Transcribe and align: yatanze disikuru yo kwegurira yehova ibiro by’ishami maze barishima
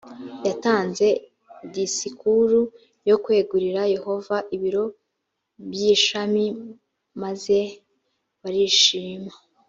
yatanze 0.47 1.07
disikuru 1.73 2.59
yo 3.09 3.15
kwegurira 3.23 3.81
yehova 3.95 4.37
ibiro 4.55 4.85
by’ishami 5.69 6.45
maze 7.21 7.57
barishima 8.41 9.33